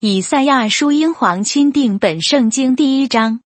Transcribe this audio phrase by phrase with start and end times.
[0.00, 3.40] 以赛亚书英皇钦定本圣经第一章。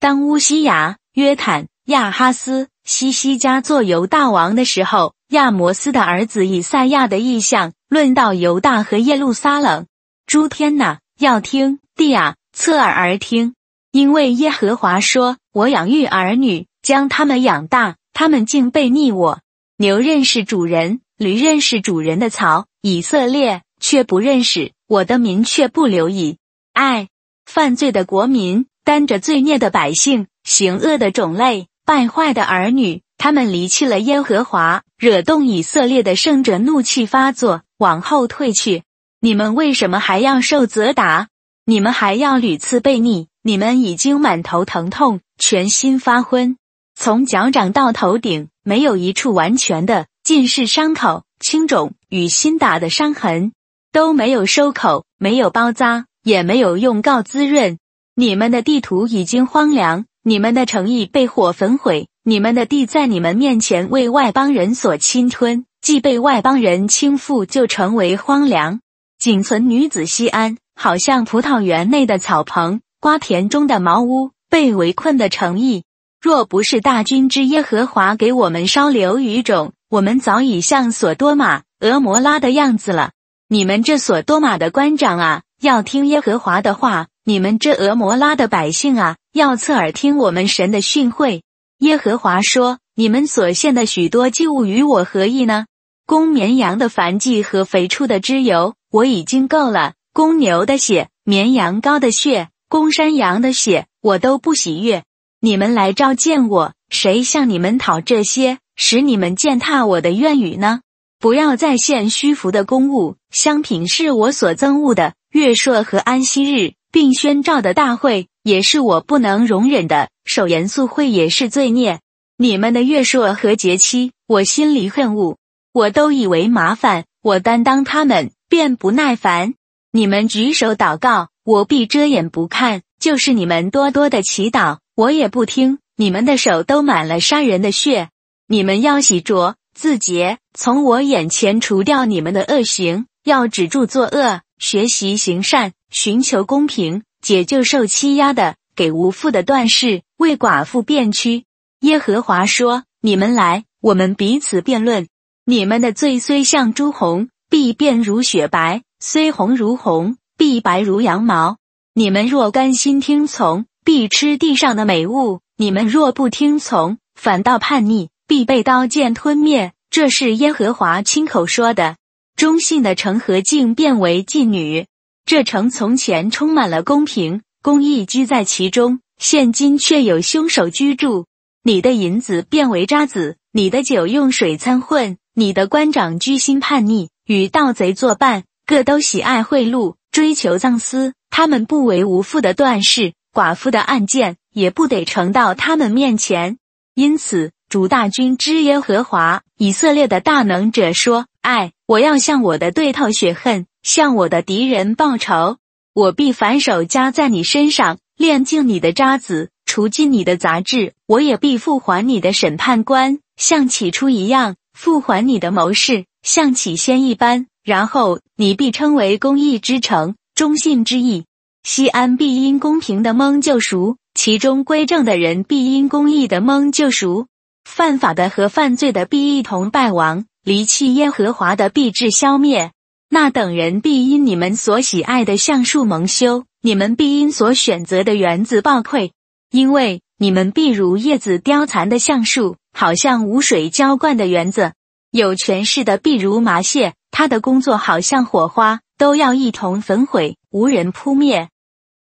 [0.00, 9.84] 当乌西雅、约坦、亚哈斯、西西家做犹大王的时候，亚摩斯的儿子以赛亚的意象论到犹大和耶路撒冷。
[10.24, 13.54] 诸天呐，要听；地啊，侧耳而听。
[13.90, 19.40] 因为耶和华说：“我养育儿女，将他们养大，他们竟背逆我。
[19.76, 26.36] 牛认识主人，驴认识主人的槽，以色列却不认识。”我的民却不留意，
[26.74, 27.08] 爱
[27.46, 38.82] 犯罪的国民，担着罪孽的百姓，行恶的种类，败坏的儿女，他们离弃了耶和华，惹动以色列的圣者怒气发作，往后退去。
[39.18, 41.28] 你们为什么还要受责打？
[41.64, 43.28] 你们还要屡次被逆？
[43.42, 46.58] 你们已经满头疼痛，全心发昏，
[46.94, 53.54] 从脚掌到头顶，没有一处完全的，尽是伤口、青肿与新打的伤痕。
[53.92, 57.78] 都没有收口，没有包扎，也没有用膏滋润。
[58.14, 68.80] 你们的地图已经荒凉，你们的诚意被火焚毁，你们的地在你们面前为外邦人所侵吞，既被外邦人倾覆，就成为荒凉。
[69.18, 75.84] 仅存女子西安，好像葡萄园内的草棚，瓜田中的茅屋，被围困的诚意。
[76.18, 83.10] 若不是大军之耶和华给我们烧留余种，我们早已像索多玛、俄摩拉的样子了。
[83.52, 91.42] 你们这所多玛的官长啊，要听耶和华的话；你们这俄摩拉的百姓啊，要侧耳听我们神的训诲。
[91.80, 95.66] 耶和华说：“你们所献的许多祭物与我何意呢？
[96.06, 105.04] 公绵羊的燔祭和肥畜的脂油，我已经够了；公牛的血、绵羊羔的血、公山羊的血，我都不喜悦。
[105.40, 110.80] 你们来召见我，谁向你们讨这些，使你们践踏我的愿语呢？”
[111.22, 115.14] 不要再献虚浮的公物，香品是我所憎恶的。
[115.30, 120.08] 月朔和安息日，并宣召的大会，也是我不能容忍的。
[120.24, 122.00] 守严肃会也是罪孽。
[122.38, 125.36] 你们的月朔和节期，我心里恨恶，
[125.72, 127.04] 我都以为麻烦。
[127.22, 129.54] 我担当他们，便不耐烦。
[129.92, 135.78] 你们举手祷告，我必遮掩不看；就是你们多多的祈祷，我也不听。
[135.94, 138.08] 你们的手都满了杀人的血，
[138.48, 139.54] 你们要洗濯。
[139.74, 151.44] 自洁，从我眼前除掉你们的恶行，要止住作恶，学习行善，寻求公平，解救受欺压的，给无父的断事，为寡妇辩屈。
[151.80, 155.08] 耶和华说：“你们来，我们彼此辩论。
[155.44, 161.56] 你们的罪虽像朱红，必变如雪白；虽红如红，必白如羊毛。
[161.94, 171.96] 你们若甘心听从，必吃地上的美物；你们若不听从，反倒叛逆。”必被刀剑吞灭，这是耶和华亲口说的。
[172.34, 174.86] 忠信的城和竟变为妓女，
[175.26, 181.26] 这城从前充满了公平、公义居在其中，现今却有凶手居住。
[181.62, 191.12] 你的银子变为渣子，你的酒用水掺混，你的官长居心叛逆，与盗贼作伴，各都喜爱贿赂，追求赃私。
[191.28, 196.56] 他们不为无父的断事，寡妇的案件也不得呈到他们面前，
[196.94, 197.52] 因此。
[197.72, 205.56] 主大军之耶和华以色列的大能者说：“爱，我要向我的对头血恨，向我的敌人报仇。
[205.94, 210.92] 我必反手加在你身上，炼净你的渣子，除尽你的杂质。
[211.06, 217.46] 我也必复还你的审判官，像起初一样；复还你的谋士，像起先一般。
[217.64, 221.24] 然后你必称为公义之城，忠信之意。
[221.62, 227.28] 西安必因公平的蒙救赎，其中归正的人必因公义的蒙救赎。”
[227.64, 232.72] 犯法的和犯罪的必一同败亡，离弃耶和华的必致消灭。
[233.08, 239.12] 那等人必因你们所喜爱的橡树蒙羞，你们必因所选择的园子暴溃，
[239.50, 244.72] 因为你们必如叶子凋残的橡树，好像无水浇灌的园子。
[245.10, 251.50] 有权势的必如麻屑，他的工作好像火花，都要一同焚毁，无人扑灭。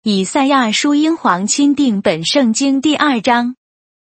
[0.04, 3.56] 以赛亚书英皇钦定本圣经第二章。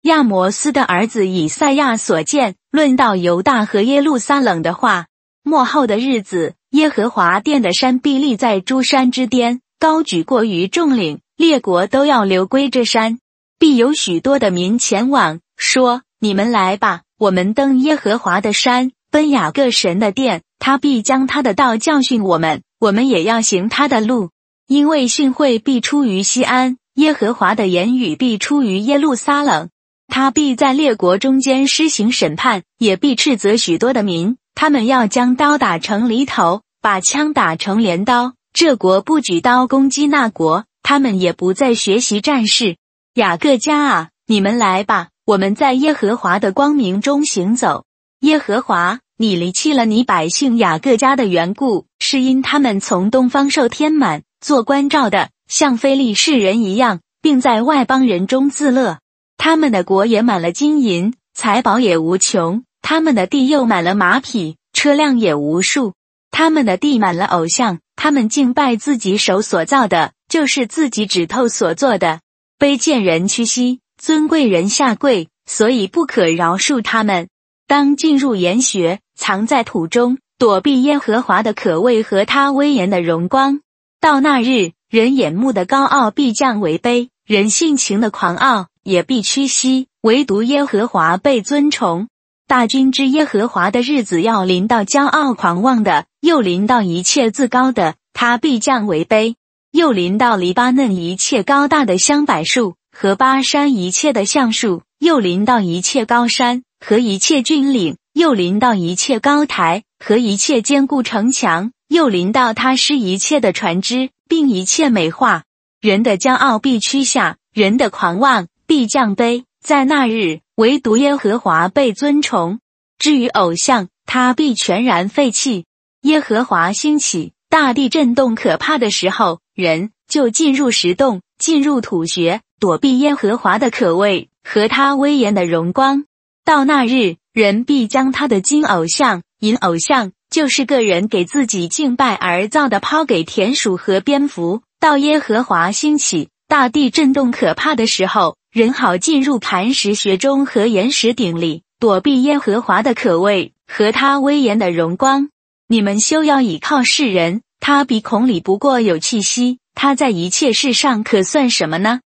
[0.07, 5.07] 亚摩斯的儿子以赛亚所见，论到犹大和耶路撒冷的话。
[5.43, 13.19] 末后的日子，耶和华殿的山必立在诸山之巅，高举过于众岭，列国都要流归这山。
[13.59, 20.43] 必有许多的民前往，说：“你们来吧，我们登耶和华的山，奔雅各神的殿。
[20.61, 24.31] 他必将他的道教训我们，我们也要行他的路。
[24.69, 29.69] 因为训诲必出于西安，耶和华的言语必出于耶路撒冷。”
[30.09, 34.37] 他必在列国中间施行审判，也必斥责许多的民。
[34.55, 42.77] 他们要将刀打成犁头，把枪打成镰刀，这国不举刀攻击那国，他们也不再学习战事。
[43.15, 47.85] 雅各家啊，你们来吧，我们在耶和华的光明中行走。
[48.21, 59.01] 耶和华，你离弃了你百姓雅各家的缘故，是因他们从东方受天满，做关照的，像非利士人一样，并在外邦人中自乐。
[59.37, 65.95] 他们的国也满了金银，财宝也无穷；他们的地又满了马匹，车辆也无数。
[66.31, 72.21] 他们的地满了偶像，他们敬拜自己手所造的，就是自己指头所做的。
[72.59, 77.29] 卑贱人屈膝，尊贵人下跪，所以不可饶恕他们。
[77.67, 83.61] 当进入岩穴，藏在土中，躲避耶和华的可畏和他威严的荣光。
[84.01, 92.07] 到那日，人眼目的高傲必降为卑，人性情的狂傲也必屈膝，唯独耶和华被尊崇。
[92.47, 99.35] 大军之耶和华的日子要临到骄傲狂妄的，又临到一切自高的，他必降为卑；
[99.73, 106.63] 又临到黎巴嫩一切高大的香柏树和巴山一切的橡树，又临到一切高山。
[106.79, 115.43] 和一切峻岭，又临到一切高台；和一切坚固城墙，又临到他施一切的船只，并一切美化。
[115.81, 119.45] 人的骄傲必屈下，人的狂妄必降卑。
[119.63, 122.61] 在那日，唯独耶和华被尊崇。
[122.99, 125.65] 至于偶像，他必全然废弃。
[126.03, 136.05] 耶和华兴起，大地震动可怕的时候，人就进入石洞，进入土穴，躲避耶和华的可畏和他威严的荣光。
[136.45, 144.63] 到那日，人必将他的金偶像、银偶像，就是个人给自己敬拜而造的，抛给田鼠和蝙蝠。
[144.79, 155.29] 到耶和华兴起、大地震动可怕的时候，人好进入磐石穴中和岩石顶里，躲避耶和华的可畏和他威严的荣光。
[155.69, 162.01] 你们休要倚靠世人，他鼻孔里不过有气息，他在一切事上可算什么呢？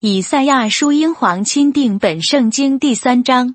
[0.00, 3.54] 以赛亚书英皇钦定本圣经第三章。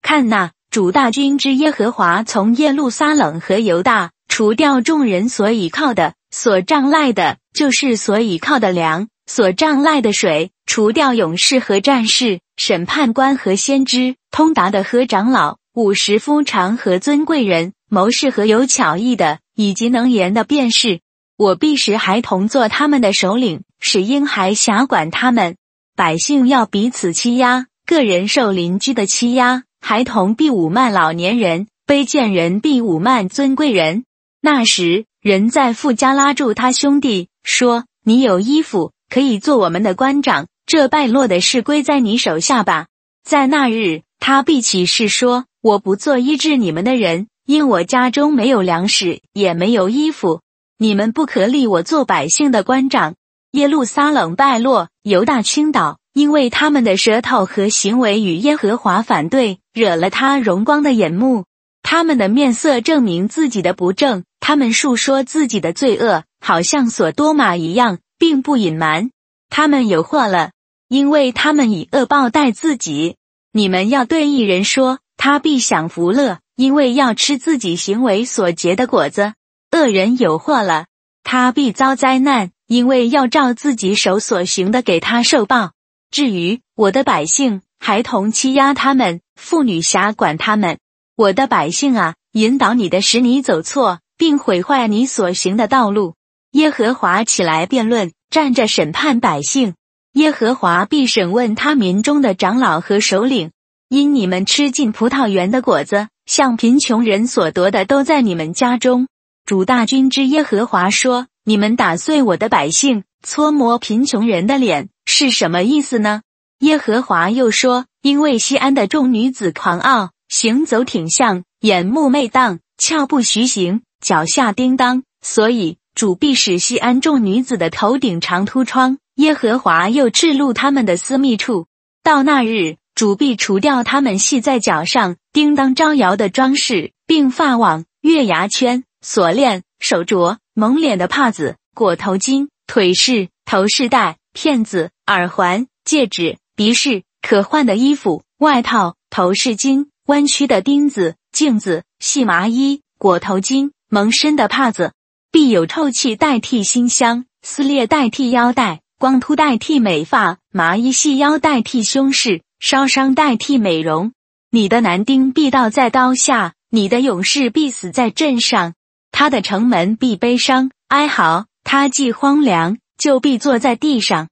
[0.00, 21.00] 看那主大军之耶和华从耶路撒冷和犹大除掉众人所倚靠的、所仗赖的，就是所倚靠的粮、所仗赖的水；除掉勇士和战士、审判官和先知、通达的和长老、五十夫长和尊贵人、谋士和有巧艺的，以及能言的便是。
[21.36, 25.56] 我必使孩童做他们的首领，使婴孩辖管他们。
[25.96, 29.64] 百姓要彼此欺压，个人受邻居的欺压。
[29.80, 34.04] 孩童必侮慢老年人，卑贱人必侮慢尊贵人。
[34.40, 40.46] 那时，人在富家拉住他兄弟，说：“你有衣服，可以做我们的官长。
[40.66, 42.86] 这败落的事归在你手下吧。”
[43.24, 50.40] 在那日，他必起誓说：“我不做医治你们的人，因我家中没有粮食，也没有衣服。
[50.78, 53.14] 你们不可立我做百姓的官长。”
[53.52, 55.98] 耶路撒冷败落，犹大倾倒。
[56.14, 61.44] 因为他们的舌头和行为与耶和华反对，惹了他荣光的眼目。
[61.82, 69.10] 他们的面色证明自己的不正，他们述说自己的罪恶，好像所多玛一样，并不隐瞒。
[69.50, 70.52] 他们有祸了，
[70.94, 73.16] 因为他们以恶报待自己。
[73.50, 79.34] 你们要对一人说，他必享福乐，因为要吃自己行为所结的果子。
[79.72, 80.86] 恶人有祸了，
[81.24, 85.72] 他必遭灾难，因为要照自己手所行的给他受报。
[86.12, 90.78] 至于我的百姓，孩童欺压他们，妇女辖管他们。
[91.16, 96.14] 我的百姓啊，引导你的，使你走错，并毁坏你所行的道路。
[96.52, 99.74] 耶和华起来辩论，站着审判百姓。
[100.14, 103.50] 耶和华必审问他民中的长老和首领，
[103.88, 109.08] 因你们吃尽葡萄园的果子，像贫穷人所得的，都在你们家中。
[109.44, 114.88] 主大军之耶和华说：你们打碎我的百姓，搓磨贫穷人的脸。
[115.04, 116.22] 是什么意思呢？
[116.60, 128.98] 耶和华又说：“因为西安的众女子狂傲，行走挺像，眼目媚荡，俏不徐行，脚下叮当，所以主必使西安众女子的头顶长凸疮。
[129.16, 131.66] 耶和华又赤露他们的私密处。
[132.02, 154.92] 到那日，主必除掉他们系在脚上叮当招摇的装饰，并发网、月牙圈、锁链、手镯、蒙脸的帕子、裹头巾、腿饰、头饰带。”片子、耳环、戒指、鼻饰、可换的衣服、外套、头饰巾、弯曲的钉子、镜子、细麻衣、裹头巾、蒙身的帕子，
[155.30, 164.14] 必有臭气代替馨香，撕裂代替腰带，光秃代替美发，麻衣细腰代替胸饰，烧伤代替美容。
[164.50, 168.72] 你的男丁必倒在刀下，你的勇士必死在阵上，
[169.12, 171.44] 他的城门必悲伤哀嚎。
[171.64, 174.28] 他既荒凉，就必坐在地上。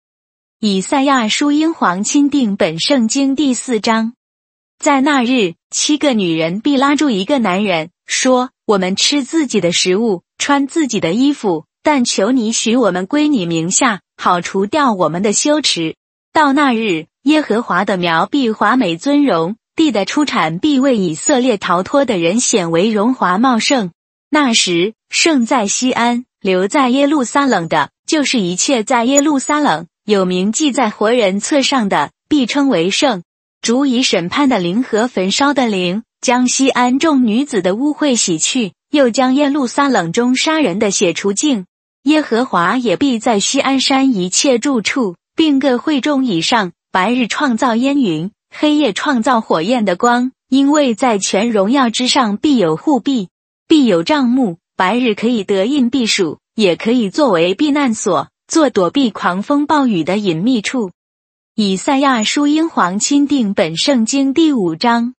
[0.59, 4.15] 以赛亚书英皇钦定本圣经第四章，
[4.79, 15.97] 在那日，七个女人必拉住一个男人，说：“我们吃自己的食物，穿自己的衣服，但求你许我们归你名下，好除掉我们的羞耻。
[16.33, 23.91] 到那日，耶和华的苗必华美尊荣，地的出产必为以色列逃脱的人显为荣华茂盛。
[24.31, 33.25] 那时，圣在西安，留在耶路撒冷的，就是一切在耶路撒冷。”有名记在活人册上的，必称为圣。
[33.61, 41.67] 主以审判的灵和焚烧的灵，将西安众女子的污秽洗去，又将耶路撒冷中杀人的血除净。
[42.05, 50.33] 耶和华也必在西安山一切住处，并各会众以上，白日创造烟云，黑夜创造火焰的光。
[50.49, 53.29] 因为在全荣耀之上必有护庇，
[53.67, 58.29] 必有帐幕，白日可以得印避暑，也可以作为避难所。
[58.49, 60.91] 做躲避狂风暴雨的隐秘处。
[61.55, 65.15] 以赛亚书英皇钦定本圣经第五章。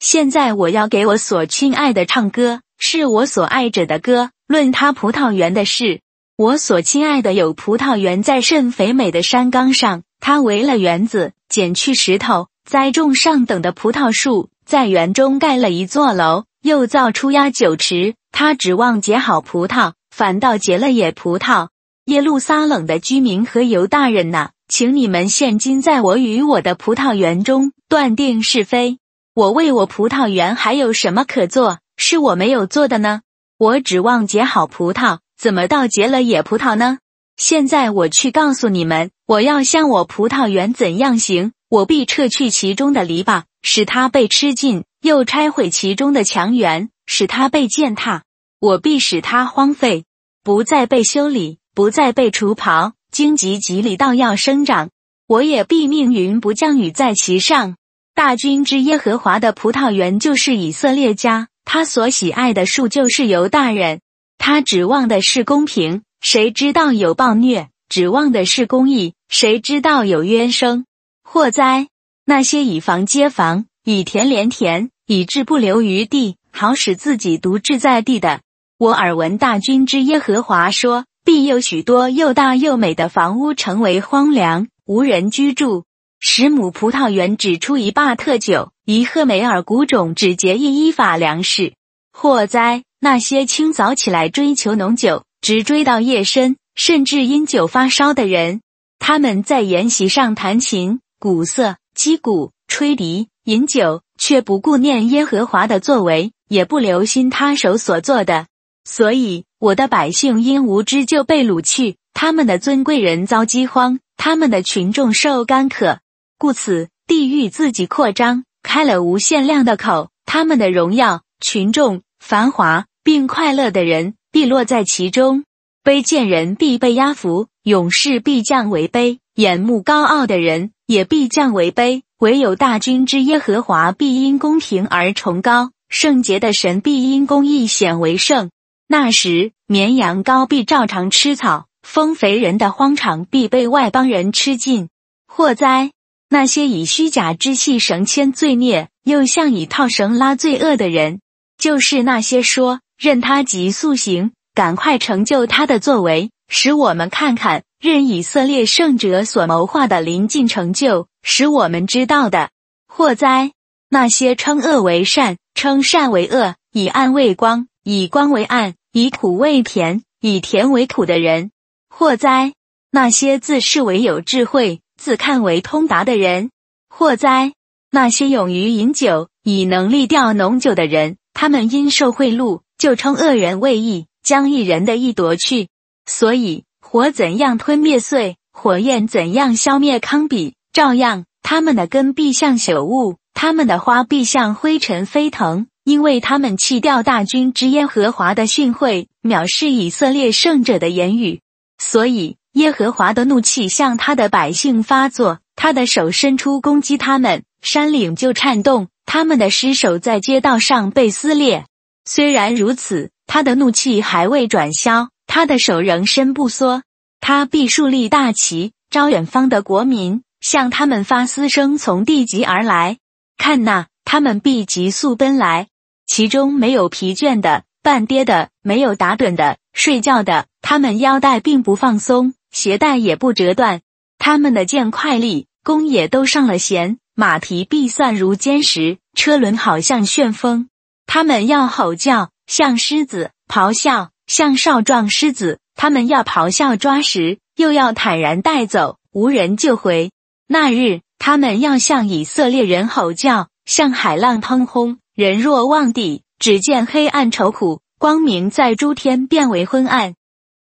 [0.00, 4.30] 现在我要给我所亲爱的唱歌，是我所爱者的歌。
[4.48, 6.00] 论他葡萄园的事，
[6.36, 10.02] 我所亲爱的有葡萄园在甚肥美的山冈上。
[10.18, 18.16] 他围了园子，剪去石头，栽种上等的葡萄树，在园中盖了一座楼，又造出压酒池。
[18.32, 21.68] 他指望结好葡萄，反倒结了野葡萄。
[22.06, 28.98] 耶路撒冷的居民和犹大人呐，请你们现今在我与我的葡萄园中断定是非。
[29.34, 31.78] 我为我葡萄园还有什么可做？
[31.96, 33.20] 是我没有做的呢？
[33.56, 36.98] 我指望结好葡萄，怎么到结了野葡萄呢？
[37.36, 41.52] 现在我去告诉你们，我要向我葡萄园怎样行？
[41.68, 48.22] 我必撤去其中的篱笆，使它被吃尽；又拆毁其中的墙垣，使它被践踏。
[48.60, 50.04] 我必使它荒废，
[50.42, 51.58] 不再被修理。
[51.74, 54.90] 不再被除刨，荆棘棘里倒要生长。
[55.26, 57.74] 我也必命云不降雨在其上。
[58.14, 64.02] 大军之耶和华的葡萄园就是以色列家，他所喜爱的树就是犹大人。
[64.46, 67.70] 他指望的是公平，谁知道有暴虐？
[67.88, 70.84] 指望的是公义，谁知道有冤声？
[71.22, 71.88] 祸灾！
[72.26, 78.42] 那些以房接房，以田连田，以致不留余地，好使自己独治在地的，
[78.76, 81.06] 我耳闻大军之耶和华说。
[81.24, 85.86] 必有许多又大又美的房屋成为荒凉，无人居住。
[86.20, 91.72] 十亩葡萄园只出一坝特酒，一赫梅尔谷种只结一依法粮食。
[92.12, 92.84] 祸灾！
[93.04, 98.62] 那些清早起来追求浓酒，直追到夜深，甚至因酒发烧的人，
[98.98, 108.46] 他们在筵席上弹琴、鼓瑟、击鼓、吹笛、饮酒，却不顾念耶和华的作为，也不留心他手所做的。
[108.86, 115.98] 所以，我的百姓因无知就被掳去，他们的尊贵人遭饥荒，他们的群众受干渴。
[116.38, 120.08] 故此，地狱自己扩张，开了无限量的口。
[120.24, 125.44] 他们的荣耀、群众、繁华并快乐的人必落在其中，
[125.84, 132.02] 卑贱人必被压服，勇士必降为卑，眼目高傲的人也必降为卑。
[132.18, 138.50] 唯有大军之耶和华必因公平而崇高，圣洁的神必因公义显为圣。
[138.88, 144.88] 那时，绵羊羔必照常吃草，丰肥人的荒场必被外邦人吃尽。
[145.26, 145.90] 祸哉！
[146.30, 151.20] 那些以虚假之气绳牵罪孽，又像以套绳拉罪恶的人，
[151.58, 162.50] 就是那些说任他急速行，赶快成就他的作为，使我们看看任以色列圣者所谋划的临近成就，使我们知道的。
[162.86, 163.52] 祸哉！
[163.88, 167.66] 那些称恶为善，称善为恶，以暗为光。
[167.86, 171.50] 以光为暗，以苦为甜，以甜为苦的人，
[171.90, 172.54] 祸哉！
[172.90, 176.50] 那些自视为有智慧、自看为通达的人，
[176.88, 177.52] 祸哉！
[177.90, 185.68] 那些勇于饮酒、以能力调浓酒的人，他们因受贿赂，就称恶人为义，将一人的义夺去。
[186.06, 195.66] 所以火怎样吞灭碎，火焰怎样消灭糠比，照样，他们的根必像朽物，他们的花必像灰尘飞腾。
[195.84, 201.42] 因为他们弃掉大军之耶和华的训诲，藐视以色列圣者的言语，
[201.76, 211.66] 所以耶和华的怒气向他的百姓发作，他的手伸出攻击他们，山岭就颤动，他们的尸首在街道上被撕裂。
[212.04, 216.82] 虽然如此，他的怒气还未转消，他的手仍伸不缩，
[217.20, 222.98] 他必树立大旗，招远方的国民，向他们发嘶声，从地极而来。
[223.38, 225.68] 看那，他们必急速奔来。
[226.06, 233.80] 其中没有疲倦的、半跌的，没有打盹的，睡觉的，他们腰带并不放松，鞋带也不折断。
[234.18, 240.68] 他们的剑快利，弓也都上了弦，马蹄必算如坚石，车轮好像旋风。
[241.06, 245.58] 他们要吼叫，像狮子；咆哮，像少壮狮子。
[245.76, 250.12] 他们要咆哮抓食，又要坦然带走，无人救回。
[250.46, 254.98] 那日，他们要向以色列人吼叫，像海浪腾轰。
[255.14, 260.14] 人若望地，只见黑暗愁苦，光明在诸天变为昏暗。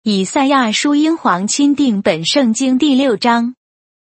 [0.04, 3.56] 以赛亚书英皇钦定本圣经第六章。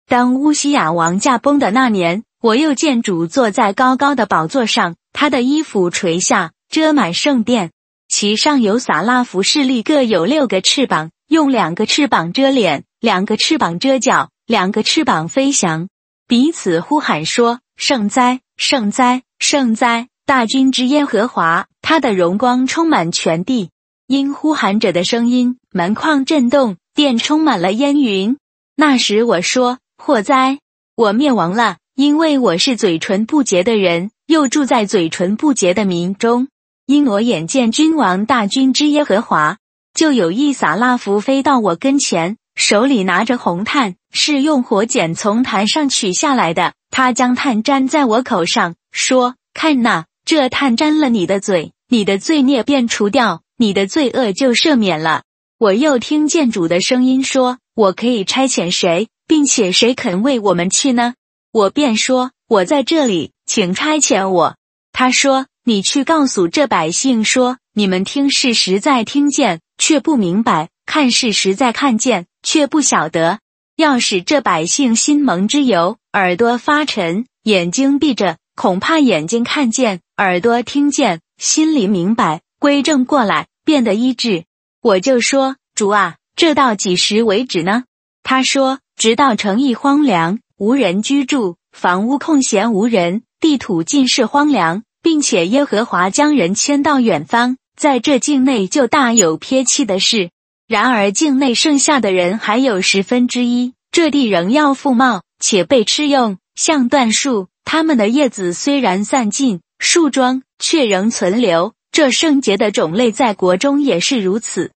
[0.06, 7.72] 当乌西雅王驾崩的那年，我又见主坐在高高的宝座上，他的衣服垂下，遮满圣殿。
[8.06, 15.88] 其上有撒拉弗势力，各有六个翅膀，用两个翅膀遮脸，两个翅膀遮脚，两个翅膀飞翔，
[16.28, 20.06] 彼此呼喊说：“圣哉，圣哉，圣哉！
[20.24, 23.70] 大军之耶和华，他的荣光充满全地。”
[24.06, 28.38] 因呼喊者的声音，门框震动，殿充满了烟云。
[28.76, 30.60] 那时我说：“祸哉，
[30.94, 36.46] 我灭亡了，因为我是嘴唇不洁的人，又住在嘴唇不洁的民中。”
[36.86, 39.58] 因我眼见君王大军之耶和华，
[39.94, 46.74] 就有一撒拉弗飞到我跟前，手里拿着红炭，是用火剪从坛上取下来的。
[46.92, 55.24] 他将炭粘在我口上，说：“看哪，这炭沾了你的嘴，你的罪孽便除掉，你的罪恶就赦免了。”
[55.58, 61.14] 我又听见主的声音说：“我可以差遣谁，并且谁肯为我们去呢？”
[61.52, 64.56] 我便说：“我在这里，请差遣我。”
[64.92, 65.46] 他说。
[65.64, 73.40] 你去告诉这百姓说：你们听是实在听见，却不明白；看是实在看见，却不晓得。
[73.76, 84.44] 要使这百姓心蒙之油，耳朵发沉，眼睛闭着，恐怕眼睛看见，耳朵听见，心里明白，归正过来，变得医治。
[84.80, 87.84] 我就说：主啊，这到几时为止呢？
[88.22, 94.82] 他说：直到城邑荒凉，无人居住，房屋空闲无人，地土尽是荒凉。
[95.00, 100.30] 并且耶和华将人迁到远方，在这境内就大有撇弃的事。
[100.66, 107.48] 然而境内剩下的人还有十分之一，这地仍要复茂，且被吃用，像椴树。
[107.64, 111.74] 它们的叶子虽然散尽，树桩却仍存留。
[111.92, 114.72] 这圣洁的种类在国中也是如此。